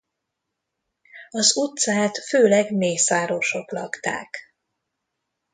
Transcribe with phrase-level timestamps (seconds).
[1.29, 4.55] Az utcát főleg mészárosok lakták.